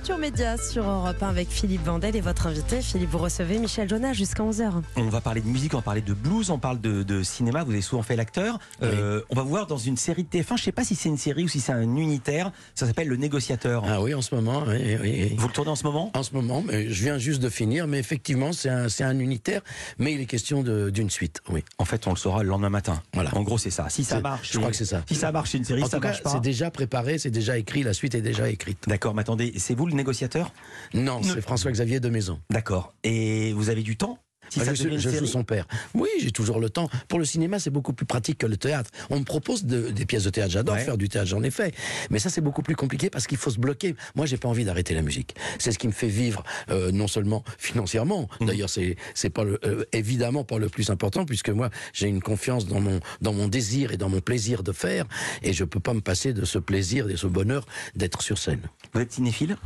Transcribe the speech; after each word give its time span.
Culture 0.00 0.16
Média 0.16 0.56
sur 0.56 0.88
Europe 0.88 1.22
1 1.22 1.28
avec 1.28 1.50
Philippe 1.50 1.84
Vandel 1.84 2.16
et 2.16 2.22
votre 2.22 2.46
invité. 2.46 2.80
Philippe, 2.80 3.10
vous 3.10 3.18
recevez 3.18 3.58
Michel 3.58 3.86
Jonas 3.86 4.14
jusqu'à 4.14 4.42
11h. 4.42 4.72
On 4.96 5.02
va 5.10 5.20
parler 5.20 5.42
de 5.42 5.46
musique, 5.46 5.74
on 5.74 5.76
va 5.76 5.82
parler 5.82 6.00
de 6.00 6.14
blues, 6.14 6.48
on 6.48 6.58
parle 6.58 6.80
de, 6.80 7.02
de 7.02 7.22
cinéma. 7.22 7.64
Vous 7.64 7.72
avez 7.72 7.82
souvent 7.82 8.00
fait 8.00 8.16
l'acteur. 8.16 8.58
Euh, 8.82 9.20
on 9.28 9.34
va 9.36 9.42
vous 9.42 9.50
voir 9.50 9.66
dans 9.66 9.76
une 9.76 9.98
série 9.98 10.24
de 10.24 10.28
TF1. 10.30 10.46
Je 10.48 10.52
ne 10.54 10.58
sais 10.58 10.72
pas 10.72 10.84
si 10.84 10.94
c'est 10.94 11.10
une 11.10 11.18
série 11.18 11.44
ou 11.44 11.48
si 11.48 11.60
c'est 11.60 11.72
un 11.72 11.96
unitaire. 11.96 12.50
Ça 12.74 12.86
s'appelle 12.86 13.08
Le 13.08 13.16
Négociateur. 13.16 13.84
Ah 13.86 14.00
oui, 14.00 14.14
en 14.14 14.22
ce 14.22 14.34
moment. 14.34 14.62
oui, 14.66 14.78
oui, 14.78 14.96
oui. 15.02 15.34
Vous 15.36 15.48
le 15.48 15.52
tournez 15.52 15.70
en 15.70 15.76
ce 15.76 15.84
moment? 15.84 16.10
En 16.14 16.22
ce 16.22 16.32
moment, 16.32 16.64
mais 16.66 16.88
je 16.88 17.02
viens 17.02 17.18
juste 17.18 17.42
de 17.42 17.50
finir, 17.50 17.86
mais 17.86 17.98
effectivement, 17.98 18.52
c'est 18.54 18.70
un, 18.70 19.18
unitaire, 19.18 19.60
mais 19.98 20.14
il 20.14 20.20
est 20.22 20.26
question 20.26 20.62
d'une 20.62 21.10
suite, 21.10 21.42
oui. 21.50 21.62
En 21.76 21.84
fait, 21.84 22.06
on 22.06 22.10
le 22.10 22.16
saura 22.16 22.42
le 22.42 22.48
lendemain 22.48 22.70
matin. 22.70 23.02
Voilà. 23.12 23.36
En 23.36 23.42
gros, 23.42 23.58
c'est 23.58 23.68
ça. 23.68 23.90
Si 23.90 24.04
ça 24.04 24.20
marche, 24.20 24.50
je 24.50 24.58
crois 24.58 24.70
que 24.70 24.76
c'est 24.76 24.86
ça. 24.86 25.02
Si 25.06 25.14
ça 25.14 25.30
marche, 25.30 25.50
c'est 25.50 25.58
une 25.58 25.64
série. 25.64 25.82
En 25.82 25.88
ça 25.88 25.98
tout 25.98 26.02
cas, 26.02 26.08
marche 26.08 26.22
pas. 26.22 26.30
c'est 26.30 26.40
déjà 26.40 26.70
préparé, 26.70 27.18
c'est 27.18 27.30
déjà 27.30 27.58
écrit, 27.58 27.82
la 27.82 27.92
suite 27.92 28.14
est 28.14 28.22
déjà 28.22 28.48
écrite. 28.48 28.88
D'accord, 28.88 29.14
mais 29.14 29.20
attendez, 29.20 29.52
c'est 29.58 29.74
vous 29.74 29.89
le 29.90 29.96
négociateur? 29.96 30.52
Non, 30.94 31.22
c'est 31.22 31.40
François-Xavier 31.40 32.00
de 32.00 32.08
Maison. 32.08 32.40
D'accord. 32.50 32.94
Et 33.04 33.52
vous 33.52 33.70
avez 33.70 33.82
du 33.82 33.96
temps? 33.96 34.18
Si 34.50 34.58
Bah, 34.58 34.66
ça 34.66 34.74
je 34.74 34.88
je 34.98 35.10
joue 35.10 35.26
son 35.26 35.44
père. 35.44 35.66
Oui, 35.94 36.08
j'ai 36.20 36.30
toujours 36.32 36.60
le 36.60 36.68
temps. 36.70 36.88
Pour 37.08 37.18
le 37.18 37.24
cinéma, 37.24 37.58
c'est 37.58 37.70
beaucoup 37.70 37.92
plus 37.92 38.06
pratique 38.06 38.38
que 38.38 38.46
le 38.46 38.56
théâtre. 38.56 38.90
On 39.08 39.18
me 39.20 39.24
propose 39.24 39.64
de- 39.64 39.90
des 39.90 40.04
pièces 40.06 40.24
de 40.24 40.30
théâtre. 40.30 40.50
J'adore 40.52 40.74
Ouais. 40.74 40.84
faire 40.84 40.98
du 40.98 41.08
théâtre, 41.08 41.28
j'en 41.28 41.42
ai 41.42 41.50
fait. 41.50 41.74
Mais 42.10 42.18
ça, 42.18 42.28
c'est 42.30 42.40
beaucoup 42.40 42.62
plus 42.62 42.76
compliqué 42.76 43.10
parce 43.10 43.26
qu'il 43.26 43.38
faut 43.38 43.50
se 43.50 43.58
bloquer. 43.58 43.94
Moi, 44.14 44.26
j'ai 44.26 44.36
pas 44.36 44.48
envie 44.48 44.64
d'arrêter 44.64 44.94
la 44.94 45.02
musique. 45.02 45.34
C'est 45.58 45.72
ce 45.72 45.78
qui 45.78 45.86
me 45.86 45.92
fait 45.92 46.08
vivre, 46.08 46.42
euh, 46.70 46.90
non 46.92 47.06
seulement 47.08 47.44
financièrement. 47.58 48.28
Mmh. 48.40 48.46
D'ailleurs, 48.46 48.70
c'est 48.70 48.96
c'est 49.14 49.30
pas 49.30 49.44
le, 49.44 49.58
euh, 49.64 49.84
évidemment 49.92 50.44
pas 50.44 50.58
le 50.58 50.68
plus 50.68 50.90
important 50.90 51.24
puisque 51.24 51.50
moi, 51.50 51.70
j'ai 51.92 52.08
une 52.08 52.20
confiance 52.20 52.66
dans 52.66 52.80
mon 52.80 53.00
dans 53.20 53.32
mon 53.32 53.48
désir 53.48 53.92
et 53.92 53.96
dans 53.96 54.08
mon 54.08 54.20
plaisir 54.20 54.62
de 54.62 54.72
faire 54.72 55.06
et 55.42 55.52
je 55.52 55.64
peux 55.64 55.80
pas 55.80 55.94
me 55.94 56.00
passer 56.00 56.32
de 56.32 56.44
ce 56.44 56.58
plaisir 56.58 57.08
et 57.08 57.12
de 57.12 57.16
ce 57.16 57.26
bonheur 57.26 57.66
d'être 57.94 58.22
sur 58.22 58.38
scène. 58.38 58.60
Vous 58.92 59.00
êtes 59.00 59.12
cinéphile? 59.12 59.56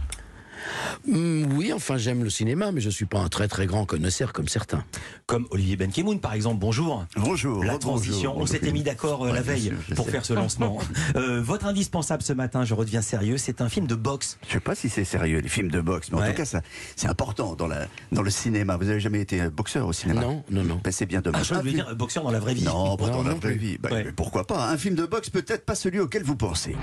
Hum, 1.11 1.53
oui, 1.57 1.73
enfin, 1.73 1.97
j'aime 1.97 2.25
le 2.25 2.31
cinéma, 2.31 2.73
mais 2.73 2.81
je 2.81 2.91
suis 2.91 3.05
pas 3.05 3.19
un 3.21 3.29
très 3.29 3.49
très 3.49 3.67
grand 3.67 3.85
connaisseur 3.87 4.33
comme 4.33 4.49
certains. 4.49 4.85
Comme 5.27 5.47
Olivier 5.51 5.77
Benkemoun, 5.77 6.21
par 6.21 6.35
exemple. 6.35 6.59
Bonjour. 6.61 7.05
Bonjour. 7.17 7.65
La 7.65 7.79
transition, 7.79 8.35
on 8.37 8.47
s'était 8.47 8.73
mis 8.73 8.83
d'accord 8.83 9.25
euh, 9.27 9.33
la 9.33 9.43
veille 9.43 9.63
sûr, 9.63 9.73
je 9.89 9.95
pour 9.95 10.07
sais. 10.07 10.13
faire 10.13 10.25
ce 10.25 10.33
lancement. 10.35 10.79
Euh, 11.17 11.41
votre 11.43 11.67
indispensable 11.67 12.23
ce 12.23 12.33
matin, 12.33 12.65
je 12.65 12.75
redeviens 12.75 13.03
sérieux, 13.03 13.37
c'est 13.39 13.61
un 13.61 13.69
film 13.69 13.87
de 13.87 13.95
boxe. 13.95 14.39
Je 14.49 14.55
sais 14.55 14.61
pas 14.61 14.75
si 14.75 14.89
c'est 14.89 15.05
sérieux 15.05 15.39
les 15.41 15.49
films 15.49 15.71
de 15.71 15.81
boxe, 15.81 16.11
mais 16.11 16.21
en 16.21 16.27
tout 16.27 16.33
cas 16.35 16.45
ça, 16.45 16.61
c'est 16.97 17.09
important 17.09 17.55
dans 17.55 17.67
la 17.67 17.87
dans 18.11 18.23
le 18.23 18.31
cinéma. 18.31 18.77
Vous 18.77 18.89
avez 18.89 19.01
jamais 19.01 19.21
été 19.21 19.41
euh, 19.43 19.51
boxeur 19.51 19.87
au 19.87 19.93
cinéma? 19.93 20.21
Non, 20.23 20.43
non, 20.51 20.65
non. 20.65 20.81
Ben, 20.83 20.91
c'est 20.93 21.07
bien 21.07 21.19
Ah, 21.21 21.23
dommage. 21.23 21.49
je 21.49 21.55
Un 21.55 21.59
voulais 21.59 21.73
film- 21.73 21.85
dire 21.85 21.97
boxeur 21.97 22.25
dans 22.25 22.31
la 22.31 22.41
vraie 22.41 22.55
vie. 22.55 22.65
Non, 22.65 22.97
pas 22.97 23.07
Non, 23.07 23.13
dans 23.13 23.23
la 23.23 23.31
vraie 23.35 23.53
plus. 23.53 23.59
vie. 23.59 23.79
Ben, 23.79 23.93
Ouais. 23.93 24.05
mais 24.05 24.13
pourquoi 24.13 24.47
pas? 24.47 24.69
Un 24.71 24.77
film 24.79 24.95
de 24.95 25.05
boxe 25.07 25.31
peut-être 25.31 25.65
pas 25.65 25.75
celui 25.75 26.01
auquel 26.01 26.23
vous 26.25 26.37
pensez. 26.37 26.75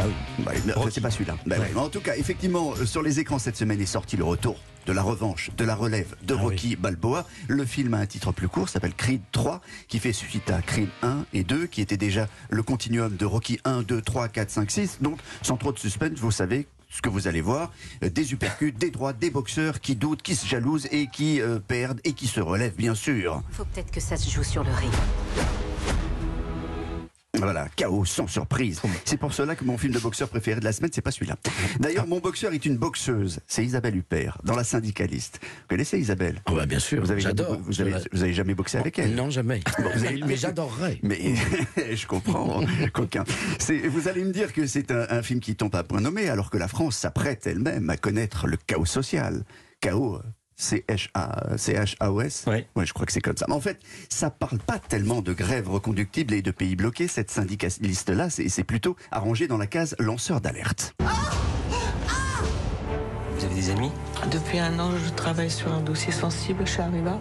Ah 0.00 0.04
bah 0.38 0.52
oui. 0.56 0.60
Bah, 0.66 0.72
Rocky. 0.76 0.94
c'est 0.94 1.00
pas 1.00 1.10
celui-là. 1.10 1.36
Ouais. 1.46 1.58
Mais 1.74 1.80
En 1.80 1.88
tout 1.88 2.00
cas, 2.00 2.16
effectivement, 2.16 2.72
euh, 2.78 2.86
sur 2.86 3.02
les 3.02 3.20
écrans 3.20 3.38
cette 3.38 3.56
semaine 3.56 3.80
est 3.80 3.86
sorti 3.86 4.16
le 4.16 4.24
retour 4.24 4.56
de 4.86 4.92
la 4.92 5.02
revanche, 5.02 5.50
de 5.56 5.64
la 5.64 5.74
relève 5.74 6.14
de 6.22 6.34
Ah 6.34 6.40
Rocky 6.42 6.76
Balboa. 6.76 7.26
Le 7.48 7.64
film 7.64 7.94
a 7.94 7.98
un 7.98 8.06
titre 8.06 8.32
plus 8.32 8.48
court, 8.48 8.68
s'appelle 8.68 8.94
Creed 8.94 9.22
3, 9.32 9.60
qui 9.88 9.98
fait 9.98 10.12
suite 10.12 10.50
à 10.50 10.60
Creed 10.62 10.88
1 11.02 11.24
et 11.32 11.44
2, 11.44 11.66
qui 11.66 11.80
était 11.80 11.96
déjà 11.96 12.28
le 12.50 12.62
continuum 12.62 13.16
de 13.16 13.24
Rocky 13.24 13.58
1, 13.64 13.82
2, 13.82 14.02
3, 14.02 14.28
4, 14.28 14.50
5, 14.50 14.70
6. 14.70 14.98
Donc, 15.00 15.18
sans 15.42 15.56
trop 15.56 15.72
de 15.72 15.78
suspense, 15.78 16.18
vous 16.18 16.30
savez 16.30 16.66
ce 16.90 17.00
que 17.02 17.08
vous 17.08 17.26
allez 17.26 17.40
voir, 17.40 17.72
euh, 18.04 18.08
des 18.10 18.32
uppercuts, 18.32 18.72
des 18.72 18.90
droits, 18.90 19.12
des 19.12 19.30
boxeurs 19.30 19.80
qui 19.80 19.96
doutent, 19.96 20.22
qui 20.22 20.36
se 20.36 20.46
jalousent 20.46 20.86
et 20.92 21.08
qui 21.08 21.40
euh, 21.40 21.58
perdent 21.58 22.00
et 22.04 22.12
qui 22.12 22.28
se 22.28 22.40
relèvent, 22.40 22.76
bien 22.76 22.94
sûr. 22.94 23.42
Faut 23.50 23.64
peut-être 23.64 23.90
que 23.90 24.00
ça 24.00 24.16
se 24.16 24.30
joue 24.30 24.44
sur 24.44 24.62
le 24.62 24.70
ring. 24.70 24.92
Voilà, 27.36 27.68
chaos 27.76 28.04
sans 28.04 28.26
surprise. 28.26 28.80
C'est 29.04 29.16
pour 29.16 29.32
cela 29.34 29.54
que 29.56 29.64
mon 29.64 29.76
film 29.76 29.92
de 29.92 29.98
boxeur 29.98 30.28
préféré 30.28 30.60
de 30.60 30.64
la 30.64 30.72
semaine, 30.72 30.90
c'est 30.94 31.02
pas 31.02 31.10
celui-là. 31.10 31.36
D'ailleurs, 31.80 32.06
mon 32.06 32.20
boxeur 32.20 32.52
est 32.52 32.64
une 32.64 32.76
boxeuse. 32.76 33.40
C'est 33.46 33.64
Isabelle 33.64 33.96
Huppert, 33.96 34.38
dans 34.44 34.54
La 34.56 34.64
Syndicaliste. 34.64 35.40
Vous 35.42 35.68
connaissez 35.68 35.98
Isabelle? 35.98 36.40
Ah 36.46 36.52
bah, 36.54 36.66
bien 36.66 36.78
sûr, 36.78 37.00
vous 37.02 37.10
avez, 37.10 37.20
j'adore. 37.20 37.58
vous, 37.60 37.80
avez, 37.80 37.94
vous 38.12 38.22
avez 38.22 38.32
jamais 38.32 38.54
boxé 38.54 38.78
avec 38.78 38.98
elle? 38.98 39.14
Non, 39.14 39.30
jamais. 39.30 39.60
vous 39.78 40.04
avez- 40.04 40.22
mais 40.26 40.36
j'adorerais. 40.36 40.98
Mais 41.02 41.34
je 41.94 42.06
comprends, 42.06 42.62
coquin. 42.92 43.24
Vous 43.88 44.08
allez 44.08 44.24
me 44.24 44.32
dire 44.32 44.52
que 44.52 44.66
c'est 44.66 44.90
un, 44.90 45.06
un 45.10 45.22
film 45.22 45.40
qui 45.40 45.56
tombe 45.56 45.74
à 45.74 45.82
point 45.82 46.00
nommé, 46.00 46.28
alors 46.28 46.50
que 46.50 46.58
la 46.58 46.68
France 46.68 46.96
s'apprête 46.96 47.46
elle-même 47.46 47.90
à 47.90 47.96
connaître 47.96 48.46
le 48.46 48.56
chaos 48.56 48.84
social. 48.86 49.44
Chaos. 49.80 50.20
C-H-A- 50.56 51.56
C-H-A-O-S 51.56 52.44
Ouais. 52.46 52.66
je 52.84 52.92
crois 52.92 53.06
que 53.06 53.12
c'est 53.12 53.20
comme 53.20 53.36
ça. 53.36 53.46
Mais 53.48 53.54
en 53.54 53.60
fait, 53.60 53.78
ça 54.08 54.30
parle 54.30 54.58
pas 54.58 54.78
tellement 54.78 55.20
de 55.22 55.32
grève 55.32 55.68
reconductible 55.68 56.34
et 56.34 56.42
de 56.42 56.50
pays 56.50 56.76
bloqués. 56.76 57.08
Cette 57.08 57.30
syndicaliste-là, 57.30 58.30
c'est 58.30 58.48
c'est 58.48 58.64
plutôt 58.64 58.96
arrangé 59.10 59.46
dans 59.48 59.58
la 59.58 59.66
case 59.66 59.96
lanceur 59.98 60.40
d'alerte. 60.40 60.94
Vous 63.36 63.44
avez 63.44 63.54
des 63.54 63.70
ennemis 63.70 63.90
Depuis 64.30 64.58
un 64.58 64.78
an, 64.78 64.90
je 65.04 65.10
travaille 65.12 65.50
sur 65.50 65.72
un 65.72 65.80
dossier 65.80 66.12
sensible 66.12 66.66
chez 66.66 66.82
Arriva. 66.82 67.20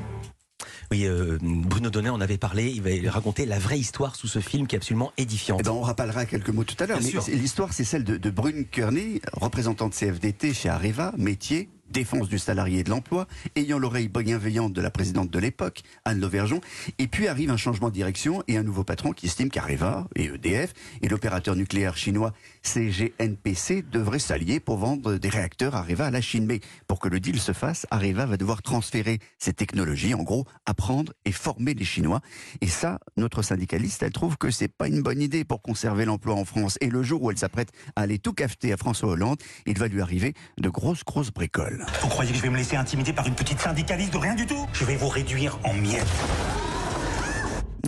Oui, 0.91 1.05
euh, 1.05 1.39
Bruno 1.41 1.89
Donnet 1.89 2.09
en 2.09 2.21
avait 2.21 2.37
parlé. 2.37 2.69
Il 2.69 2.81
va 2.83 3.11
raconter 3.11 3.45
la 3.47 3.57
vraie 3.57 3.79
histoire 3.79 4.15
sous 4.15 4.27
ce 4.27 4.39
film 4.39 4.67
qui 4.67 4.75
est 4.75 4.77
absolument 4.77 5.11
édifiante. 5.17 5.59
Eh 5.61 5.63
ben, 5.63 5.71
on 5.71 5.81
rappellera 5.81 6.25
quelques 6.25 6.49
mots 6.49 6.63
tout 6.65 6.75
à 6.81 6.85
l'heure. 6.85 6.99
L'histoire, 6.99 7.73
c'est 7.73 7.83
celle 7.83 8.03
de, 8.03 8.17
de 8.17 8.29
Brune 8.29 8.65
Kearney, 8.65 9.19
représentante 9.33 9.93
CFDT 9.95 10.53
chez 10.53 10.69
Areva, 10.69 11.11
métier, 11.17 11.69
défense 11.93 12.27
du 12.27 12.39
salarié 12.39 12.79
et 12.79 12.83
de 12.83 12.89
l'emploi, 12.89 13.27
ayant 13.55 13.79
l'oreille 13.79 14.09
bienveillante 14.09 14.73
de 14.73 14.81
la 14.81 14.91
présidente 14.91 15.29
de 15.29 15.39
l'époque, 15.39 15.83
Anne 16.03 16.19
Lauvergeon. 16.19 16.59
Et 16.99 17.07
puis 17.07 17.27
arrive 17.27 17.51
un 17.51 17.57
changement 17.57 17.87
de 17.87 17.93
direction 17.93 18.43
et 18.49 18.57
un 18.57 18.63
nouveau 18.63 18.83
patron 18.83 19.13
qui 19.13 19.27
estime 19.27 19.49
qu'Areva 19.49 20.07
et 20.15 20.25
EDF 20.25 20.73
et 21.01 21.07
l'opérateur 21.07 21.55
nucléaire 21.55 21.95
chinois 21.95 22.33
CGNPC 22.63 23.83
devraient 23.91 24.19
s'allier 24.19 24.59
pour 24.59 24.77
vendre 24.77 25.15
des 25.15 25.29
réacteurs 25.29 25.75
Areva 25.75 26.07
à 26.07 26.11
la 26.11 26.21
Chine. 26.21 26.45
Mais 26.45 26.59
pour 26.87 26.99
que 26.99 27.07
le 27.07 27.19
deal 27.19 27.39
se 27.39 27.51
fasse, 27.51 27.85
Areva 27.91 28.25
va 28.25 28.37
devoir 28.37 28.61
transférer 28.61 29.19
ses 29.37 29.53
technologies, 29.53 30.13
en 30.13 30.23
gros, 30.23 30.45
apprendre 30.65 31.13
et 31.25 31.31
former 31.31 31.73
les 31.73 31.85
Chinois. 31.85 32.21
Et 32.61 32.67
ça, 32.67 32.99
notre 33.17 33.41
syndicaliste, 33.41 34.03
elle 34.03 34.11
trouve 34.11 34.37
que 34.37 34.49
c'est 34.49 34.67
pas 34.67 34.87
une 34.87 35.01
bonne 35.01 35.21
idée 35.21 35.43
pour 35.43 35.61
conserver 35.61 36.05
l'emploi 36.05 36.35
en 36.35 36.45
France. 36.45 36.77
Et 36.81 36.89
le 36.89 37.03
jour 37.03 37.21
où 37.21 37.31
elle 37.31 37.37
s'apprête 37.37 37.69
à 37.95 38.01
aller 38.01 38.19
tout 38.19 38.33
cafeter 38.33 38.73
à 38.73 38.77
François 38.77 39.09
Hollande, 39.09 39.37
il 39.65 39.77
va 39.77 39.87
lui 39.87 40.01
arriver 40.01 40.33
de 40.57 40.69
grosses, 40.69 41.03
grosses 41.03 41.31
bricoles. 41.31 41.85
Vous 42.01 42.07
croyez 42.07 42.31
que 42.31 42.37
je 42.37 42.43
vais 42.43 42.49
me 42.49 42.57
laisser 42.57 42.75
intimider 42.75 43.13
par 43.13 43.27
une 43.27 43.35
petite 43.35 43.59
syndicaliste 43.59 44.13
de 44.13 44.17
rien 44.17 44.35
du 44.35 44.45
tout? 44.45 44.67
Je 44.73 44.85
vais 44.85 44.95
vous 44.95 45.09
réduire 45.09 45.59
en 45.63 45.73
miettes. 45.73 46.07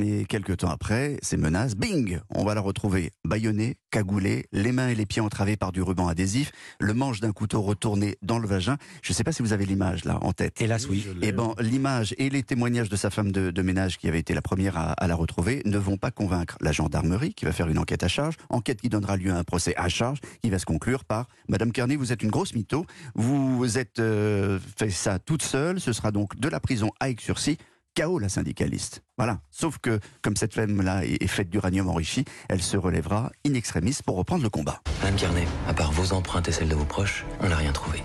Et 0.01 0.25
quelques 0.25 0.57
temps 0.57 0.69
après, 0.69 1.17
ces 1.21 1.37
menaces, 1.37 1.75
bing 1.75 2.19
On 2.29 2.43
va 2.43 2.53
la 2.53 2.59
retrouver 2.59 3.11
bâillonnée, 3.23 3.77
cagoulée, 3.91 4.45
les 4.51 4.73
mains 4.73 4.89
et 4.89 4.95
les 4.95 5.05
pieds 5.05 5.21
entravés 5.21 5.55
par 5.55 5.71
du 5.71 5.81
ruban 5.81 6.09
adhésif, 6.09 6.51
le 6.81 6.93
manche 6.93 7.21
d'un 7.21 7.31
couteau 7.31 7.61
retourné 7.61 8.17
dans 8.21 8.37
le 8.37 8.45
vagin. 8.45 8.75
Je 9.01 9.13
ne 9.13 9.15
sais 9.15 9.23
pas 9.23 9.31
si 9.31 9.41
vous 9.41 9.53
avez 9.53 9.65
l'image 9.65 10.03
là 10.03 10.19
en 10.21 10.33
tête. 10.33 10.61
Hélas, 10.61 10.89
oui. 10.89 11.07
Eh 11.21 11.31
ben, 11.31 11.53
l'image 11.59 12.13
et 12.17 12.29
les 12.29 12.43
témoignages 12.43 12.89
de 12.89 12.97
sa 12.97 13.09
femme 13.09 13.31
de, 13.31 13.51
de 13.51 13.61
ménage, 13.61 13.97
qui 13.97 14.09
avait 14.09 14.19
été 14.19 14.33
la 14.33 14.41
première 14.41 14.77
à, 14.77 14.91
à 14.91 15.07
la 15.07 15.15
retrouver, 15.15 15.61
ne 15.63 15.77
vont 15.77 15.97
pas 15.97 16.11
convaincre 16.11 16.57
la 16.59 16.73
gendarmerie, 16.73 17.33
qui 17.33 17.45
va 17.45 17.53
faire 17.53 17.69
une 17.69 17.77
enquête 17.77 18.03
à 18.03 18.09
charge, 18.09 18.35
enquête 18.49 18.81
qui 18.81 18.89
donnera 18.89 19.15
lieu 19.15 19.31
à 19.31 19.37
un 19.37 19.45
procès 19.45 19.75
à 19.77 19.87
charge, 19.87 20.19
qui 20.43 20.49
va 20.49 20.59
se 20.59 20.65
conclure 20.65 21.05
par 21.05 21.27
Madame 21.47 21.71
Kearney, 21.71 21.95
vous 21.95 22.11
êtes 22.11 22.21
une 22.21 22.31
grosse 22.31 22.53
mytho, 22.53 22.85
vous 23.15 23.77
êtes 23.77 23.99
euh, 23.99 24.59
fait 24.77 24.89
ça 24.89 25.19
toute 25.19 25.41
seule, 25.41 25.79
ce 25.79 25.93
sera 25.93 26.11
donc 26.11 26.37
de 26.37 26.49
la 26.49 26.59
prison 26.59 26.91
à 26.99 27.09
Aix-sur-Cy. 27.09 27.57
KO 27.95 28.19
la 28.19 28.29
syndicaliste. 28.29 29.01
Voilà. 29.17 29.39
Sauf 29.51 29.77
que, 29.79 29.99
comme 30.21 30.35
cette 30.35 30.53
femme-là 30.53 31.05
est 31.05 31.15
est 31.21 31.27
faite 31.27 31.49
d'uranium 31.49 31.89
enrichi, 31.89 32.25
elle 32.49 32.61
se 32.61 32.77
relèvera 32.77 33.31
in 33.47 33.53
extremis 33.53 33.97
pour 34.05 34.17
reprendre 34.17 34.43
le 34.43 34.49
combat. 34.49 34.81
Madame 35.01 35.15
Carnet, 35.15 35.47
à 35.67 35.73
part 35.73 35.91
vos 35.91 36.13
empreintes 36.13 36.47
et 36.47 36.51
celles 36.51 36.69
de 36.69 36.75
vos 36.75 36.85
proches, 36.85 37.25
on 37.39 37.49
n'a 37.49 37.55
rien 37.55 37.71
trouvé. 37.71 38.03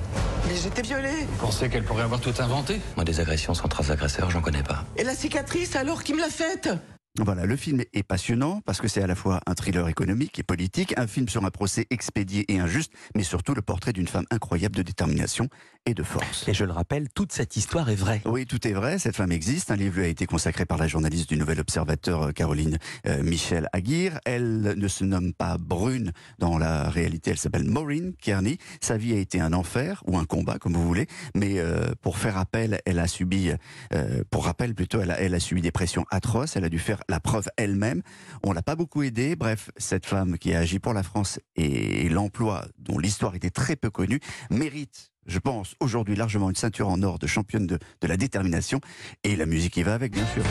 Mais 0.48 0.56
j'étais 0.56 0.82
violée. 0.82 1.26
Vous 1.32 1.46
pensez 1.46 1.68
qu'elle 1.68 1.84
pourrait 1.84 2.04
avoir 2.04 2.20
tout 2.20 2.34
inventé? 2.38 2.80
Moi, 2.96 3.04
des 3.04 3.20
agressions 3.20 3.54
sans 3.54 3.68
trace 3.68 3.90
agresseur, 3.90 4.30
j'en 4.30 4.40
connais 4.40 4.62
pas. 4.62 4.84
Et 4.96 5.04
la 5.04 5.14
cicatrice 5.14 5.76
alors 5.76 6.02
qui 6.02 6.14
me 6.14 6.20
l'a 6.20 6.30
faite? 6.30 6.70
Voilà, 7.18 7.44
le 7.44 7.56
film 7.56 7.82
est 7.92 8.02
passionnant 8.04 8.60
parce 8.64 8.80
que 8.80 8.86
c'est 8.86 9.02
à 9.02 9.06
la 9.08 9.16
fois 9.16 9.40
un 9.46 9.54
thriller 9.54 9.88
économique 9.88 10.38
et 10.38 10.44
politique, 10.44 10.94
un 10.96 11.08
film 11.08 11.28
sur 11.28 11.44
un 11.44 11.50
procès 11.50 11.88
expédié 11.90 12.44
et 12.52 12.60
injuste, 12.60 12.92
mais 13.16 13.24
surtout 13.24 13.52
le 13.52 13.62
portrait 13.62 13.92
d'une 13.92 14.06
femme 14.06 14.26
incroyable 14.30 14.76
de 14.76 14.82
détermination 14.82 15.48
et 15.86 15.94
de 15.94 16.04
force. 16.04 16.46
Et 16.46 16.54
je 16.54 16.64
le 16.64 16.72
rappelle, 16.72 17.08
toute 17.08 17.32
cette 17.32 17.56
histoire 17.56 17.90
est 17.90 17.96
vraie. 17.96 18.22
Oui, 18.26 18.46
tout 18.46 18.64
est 18.66 18.72
vrai, 18.72 19.00
cette 19.00 19.16
femme 19.16 19.32
existe. 19.32 19.72
Un 19.72 19.76
livre 19.76 19.96
lui 19.96 20.04
a 20.04 20.08
été 20.08 20.26
consacré 20.26 20.66
par 20.66 20.78
la 20.78 20.86
journaliste 20.86 21.28
du 21.28 21.36
Nouvel 21.36 21.58
Observateur, 21.58 22.22
euh, 22.22 22.32
Caroline 22.32 22.78
euh, 23.06 23.22
Michel 23.24 23.68
Aguirre. 23.72 24.20
Elle 24.24 24.60
ne 24.76 24.88
se 24.88 25.02
nomme 25.04 25.32
pas 25.32 25.56
Brune 25.58 26.12
dans 26.38 26.58
la 26.58 26.88
réalité, 26.90 27.32
elle 27.32 27.38
s'appelle 27.38 27.64
Maureen 27.64 28.12
Kearney. 28.20 28.58
Sa 28.80 28.96
vie 28.96 29.14
a 29.14 29.18
été 29.18 29.40
un 29.40 29.52
enfer, 29.52 30.02
ou 30.06 30.16
un 30.16 30.26
combat, 30.26 30.58
comme 30.58 30.74
vous 30.74 30.86
voulez, 30.86 31.08
mais 31.34 31.58
euh, 31.58 31.92
pour 32.02 32.18
faire 32.18 32.38
appel, 32.38 32.80
elle 32.86 33.00
a 33.00 33.08
subi, 33.08 33.50
euh, 33.94 34.22
pour 34.30 34.44
rappel 34.44 34.74
plutôt, 34.74 35.00
elle 35.00 35.10
a, 35.10 35.20
elle 35.20 35.34
a 35.34 35.40
subi 35.40 35.60
des 35.60 35.72
pressions 35.72 36.04
atroces, 36.10 36.54
elle 36.56 36.64
a 36.64 36.68
dû 36.68 36.78
faire 36.78 36.99
la 37.08 37.20
preuve 37.20 37.48
elle-même. 37.56 38.02
On 38.42 38.52
l'a 38.52 38.62
pas 38.62 38.76
beaucoup 38.76 39.02
aidée. 39.02 39.36
Bref, 39.36 39.70
cette 39.76 40.06
femme 40.06 40.38
qui 40.38 40.54
a 40.54 40.60
agi 40.60 40.78
pour 40.78 40.94
la 40.94 41.02
France 41.02 41.40
et 41.56 42.08
l'emploi, 42.08 42.64
dont 42.78 42.98
l'histoire 42.98 43.34
était 43.34 43.50
très 43.50 43.76
peu 43.76 43.90
connue, 43.90 44.20
mérite 44.50 45.10
je 45.26 45.38
pense, 45.38 45.76
aujourd'hui 45.80 46.16
largement 46.16 46.48
une 46.50 46.56
ceinture 46.56 46.88
en 46.88 47.02
or 47.02 47.18
de 47.18 47.26
championne 47.26 47.66
de, 47.66 47.78
de 48.00 48.06
la 48.06 48.16
détermination 48.16 48.80
et 49.22 49.36
la 49.36 49.46
musique 49.46 49.74
qui 49.74 49.82
va 49.82 49.94
avec, 49.94 50.12
bien 50.12 50.26
sûr. 50.26 50.42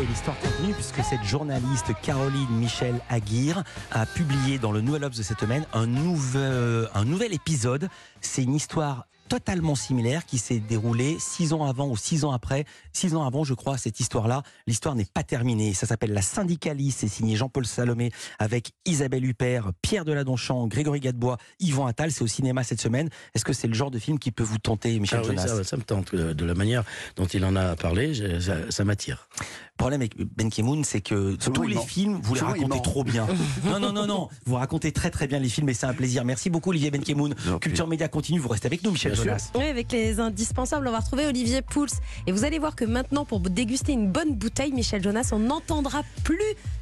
Et 0.00 0.06
l'histoire 0.06 0.36
histoire 0.36 0.52
contenue 0.52 0.74
puisque 0.74 1.02
cette 1.02 1.24
journaliste 1.24 1.92
Caroline 2.02 2.50
Michel 2.50 3.00
Aguirre 3.08 3.64
a 3.90 4.06
publié 4.06 4.58
dans 4.58 4.70
le 4.70 4.80
Nouvel 4.80 5.02
Obs 5.02 5.16
de 5.16 5.22
cette 5.24 5.40
semaine 5.40 5.66
un 5.72 5.86
nouvel, 5.86 6.88
un 6.94 7.04
nouvel 7.04 7.34
épisode. 7.34 7.88
C'est 8.20 8.44
une 8.44 8.54
histoire 8.54 9.08
totalement 9.28 9.74
similaire 9.74 10.24
qui 10.26 10.38
s'est 10.38 10.58
déroulée 10.58 11.16
six 11.20 11.52
ans 11.52 11.64
avant 11.64 11.88
ou 11.88 11.96
six 11.96 12.24
ans 12.24 12.32
après. 12.32 12.64
Six 12.92 13.14
ans 13.14 13.24
avant, 13.24 13.44
je 13.44 13.54
crois, 13.54 13.78
cette 13.78 14.00
histoire-là. 14.00 14.42
L'histoire 14.66 14.94
n'est 14.94 15.04
pas 15.04 15.22
terminée. 15.22 15.74
Ça 15.74 15.86
s'appelle 15.86 16.12
La 16.12 16.22
Syndicaliste. 16.22 17.00
C'est 17.00 17.08
signé 17.08 17.36
Jean-Paul 17.36 17.66
Salomé 17.66 18.10
avec 18.38 18.72
Isabelle 18.86 19.24
Huppert, 19.24 19.70
Pierre 19.82 20.04
Deladonchamp, 20.04 20.66
Grégory 20.66 21.00
Gadebois, 21.00 21.36
Yvan 21.60 21.86
Attal. 21.86 22.10
C'est 22.10 22.22
au 22.22 22.26
cinéma 22.26 22.64
cette 22.64 22.80
semaine. 22.80 23.08
Est-ce 23.34 23.44
que 23.44 23.52
c'est 23.52 23.68
le 23.68 23.74
genre 23.74 23.90
de 23.90 23.98
film 23.98 24.18
qui 24.18 24.32
peut 24.32 24.42
vous 24.42 24.58
tenter, 24.58 24.98
Michel 24.98 25.20
Ah 25.22 25.28
oui, 25.28 25.36
Jonas 25.36 25.46
ça, 25.46 25.64
ça 25.64 25.76
me 25.76 25.82
tente. 25.82 26.14
euh, 26.14 26.34
De 26.34 26.44
la 26.44 26.54
manière 26.54 26.84
dont 27.16 27.26
il 27.26 27.44
en 27.44 27.54
a 27.56 27.76
parlé, 27.76 28.14
je- 28.14 28.40
ça, 28.40 28.54
ça 28.70 28.84
m'attire. 28.84 29.28
Le 29.40 29.44
problème 29.76 30.00
avec 30.00 30.14
Ben 30.36 30.50
Ki-moon, 30.50 30.82
c'est 30.82 31.00
que 31.00 31.36
tous 31.36 31.62
les 31.68 31.76
ment. 31.76 31.82
films, 31.82 32.20
vous 32.22 32.34
les 32.34 32.40
racontez 32.40 32.82
trop 32.82 33.04
bien. 33.04 33.26
non, 33.64 33.78
non, 33.78 33.92
non, 33.92 34.06
non. 34.06 34.28
Vous 34.46 34.56
racontez 34.56 34.90
très, 34.92 35.10
très 35.10 35.26
bien 35.28 35.38
les 35.38 35.48
films 35.48 35.68
et 35.68 35.74
c'est 35.74 35.86
un 35.86 35.94
plaisir. 35.94 36.24
Merci 36.24 36.50
beaucoup, 36.50 36.70
Olivier 36.70 36.90
Ben 36.90 37.02
Ki-moon. 37.02 37.30
Culture 37.60 37.86
Média 37.86 38.08
continue. 38.08 38.38
Vous 38.40 38.48
restez 38.48 38.66
avec 38.66 38.82
nous, 38.82 38.90
Michel 38.90 39.14
sûr. 39.22 39.36
Oui, 39.54 39.64
avec 39.64 39.92
les 39.92 40.20
indispensables, 40.20 40.86
on 40.88 40.92
va 40.92 41.00
retrouver 41.00 41.26
Olivier 41.26 41.62
Pouls. 41.62 41.86
Et 42.26 42.32
vous 42.32 42.44
allez 42.44 42.58
voir 42.58 42.76
que 42.76 42.84
maintenant, 42.84 43.24
pour 43.24 43.40
déguster 43.40 43.92
une 43.92 44.10
bonne 44.10 44.34
bouteille, 44.34 44.72
Michel 44.72 45.02
Jonas, 45.02 45.30
on 45.32 45.38
n'entendra 45.38 46.02
plus 46.24 46.38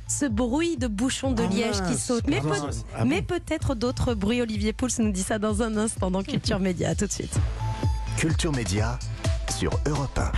ce 0.09 0.27
bruit 0.27 0.77
de 0.77 0.87
bouchon 0.87 1.33
de 1.33 1.43
Ah 1.43 1.53
liège 1.53 1.83
qui 1.89 1.99
saute. 1.99 2.25
Mais, 2.29 2.41
ah 2.41 2.49
peut-. 2.49 2.71
Ah 2.97 3.05
mais 3.05 3.21
bon 3.21 3.27
peut-être 3.27 3.75
d'autres 3.75 4.15
bruits. 4.15 4.41
Olivier 4.41 4.73
Pouls 4.73 4.89
nous 4.99 5.13
dit 5.13 5.23
ça 5.23 5.39
dans 5.39 5.63
un 5.63 5.77
instant 5.77 6.11
dans 6.11 6.23
Culture 6.23 6.61
Média. 6.61 6.91
À 6.91 6.95
tout 6.95 7.07
de 7.07 7.13
suite. 7.13 7.35
Culture 8.17 8.53
Média 8.53 8.99
sur 9.51 9.71
Europe 9.87 10.19
1. 10.19 10.33